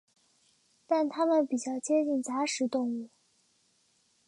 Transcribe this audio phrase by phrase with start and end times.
[0.87, 3.11] 但它们比较接近杂食动物。